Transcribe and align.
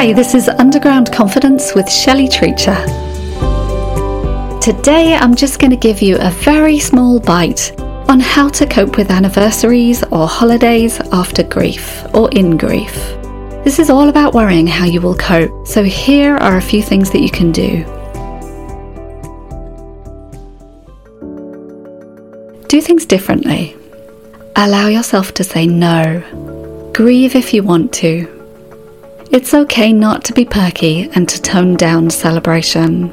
Hi, 0.00 0.14
this 0.14 0.34
is 0.34 0.48
Underground 0.48 1.12
Confidence 1.12 1.74
with 1.74 1.86
Shelley 1.86 2.26
Treacher. 2.26 2.74
Today 4.58 5.14
I'm 5.14 5.34
just 5.34 5.58
going 5.58 5.72
to 5.72 5.76
give 5.76 6.00
you 6.00 6.16
a 6.18 6.30
very 6.30 6.78
small 6.78 7.20
bite 7.20 7.78
on 8.08 8.18
how 8.18 8.48
to 8.48 8.66
cope 8.66 8.96
with 8.96 9.10
anniversaries 9.10 10.02
or 10.04 10.26
holidays 10.26 10.98
after 11.12 11.42
grief 11.42 12.02
or 12.14 12.30
in 12.30 12.56
grief. 12.56 12.94
This 13.62 13.78
is 13.78 13.90
all 13.90 14.08
about 14.08 14.32
worrying 14.32 14.66
how 14.66 14.86
you 14.86 15.02
will 15.02 15.16
cope, 15.16 15.66
so 15.66 15.84
here 15.84 16.34
are 16.38 16.56
a 16.56 16.62
few 16.62 16.82
things 16.82 17.10
that 17.10 17.20
you 17.20 17.30
can 17.30 17.52
do. 17.52 17.84
Do 22.68 22.80
things 22.80 23.04
differently. 23.04 23.76
Allow 24.56 24.86
yourself 24.86 25.34
to 25.34 25.44
say 25.44 25.66
no. 25.66 26.22
Grieve 26.94 27.36
if 27.36 27.52
you 27.52 27.62
want 27.62 27.92
to. 27.96 28.39
It's 29.32 29.54
okay 29.54 29.92
not 29.92 30.24
to 30.24 30.32
be 30.32 30.44
perky 30.44 31.08
and 31.14 31.28
to 31.28 31.40
tone 31.40 31.76
down 31.76 32.10
celebration. 32.10 33.12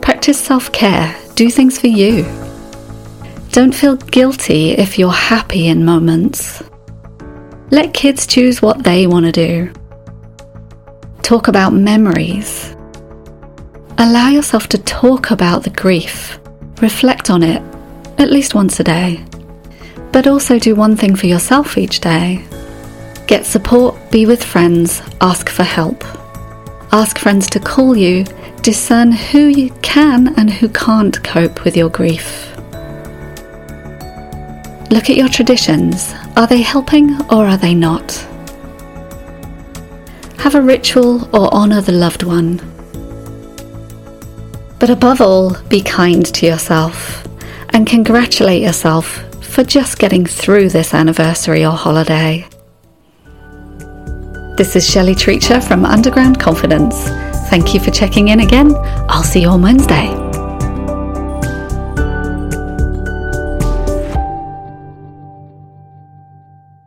Practice 0.00 0.38
self 0.38 0.70
care, 0.70 1.12
do 1.34 1.50
things 1.50 1.76
for 1.76 1.88
you. 1.88 2.24
Don't 3.50 3.74
feel 3.74 3.96
guilty 3.96 4.70
if 4.70 4.96
you're 4.96 5.10
happy 5.10 5.66
in 5.66 5.84
moments. 5.84 6.62
Let 7.72 7.94
kids 7.94 8.28
choose 8.28 8.62
what 8.62 8.84
they 8.84 9.08
want 9.08 9.26
to 9.26 9.32
do. 9.32 9.72
Talk 11.22 11.48
about 11.48 11.72
memories. 11.72 12.76
Allow 13.98 14.28
yourself 14.28 14.68
to 14.68 14.78
talk 14.78 15.32
about 15.32 15.64
the 15.64 15.70
grief. 15.70 16.38
Reflect 16.80 17.28
on 17.28 17.42
it 17.42 17.60
at 18.18 18.30
least 18.30 18.54
once 18.54 18.78
a 18.78 18.84
day. 18.84 19.24
But 20.12 20.28
also 20.28 20.60
do 20.60 20.76
one 20.76 20.94
thing 20.94 21.16
for 21.16 21.26
yourself 21.26 21.76
each 21.76 22.00
day. 22.00 22.46
Get 23.26 23.44
support, 23.44 24.10
be 24.12 24.24
with 24.24 24.42
friends, 24.44 25.02
ask 25.20 25.48
for 25.48 25.64
help. 25.64 26.04
Ask 26.92 27.18
friends 27.18 27.48
to 27.50 27.60
call 27.60 27.96
you, 27.96 28.24
discern 28.62 29.10
who 29.10 29.46
you 29.46 29.70
can 29.82 30.32
and 30.38 30.48
who 30.48 30.68
can't 30.68 31.22
cope 31.24 31.64
with 31.64 31.76
your 31.76 31.88
grief. 31.88 32.56
Look 34.90 35.10
at 35.10 35.16
your 35.16 35.28
traditions. 35.28 36.14
Are 36.36 36.46
they 36.46 36.62
helping 36.62 37.20
or 37.30 37.46
are 37.46 37.56
they 37.56 37.74
not? 37.74 38.12
Have 40.38 40.54
a 40.54 40.62
ritual 40.62 41.24
or 41.34 41.52
honour 41.52 41.80
the 41.80 41.90
loved 41.90 42.22
one. 42.22 42.58
But 44.78 44.90
above 44.90 45.20
all, 45.20 45.56
be 45.64 45.80
kind 45.80 46.24
to 46.24 46.46
yourself 46.46 47.26
and 47.70 47.88
congratulate 47.88 48.62
yourself 48.62 49.24
for 49.44 49.64
just 49.64 49.98
getting 49.98 50.24
through 50.24 50.68
this 50.68 50.94
anniversary 50.94 51.64
or 51.64 51.72
holiday. 51.72 52.46
This 54.56 54.74
is 54.74 54.88
Shelley 54.88 55.14
Treacher 55.14 55.62
from 55.62 55.84
Underground 55.84 56.40
Confidence. 56.40 56.94
Thank 57.50 57.74
you 57.74 57.80
for 57.80 57.90
checking 57.90 58.28
in 58.28 58.40
again. 58.40 58.74
I'll 59.06 59.22
see 59.22 59.42
you 59.42 59.48
on 59.48 59.60
Wednesday. 59.60 60.25